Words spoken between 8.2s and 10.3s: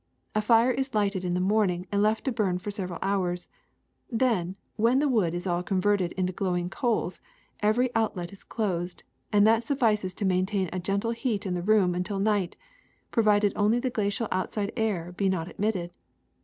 is closed, and that suffices to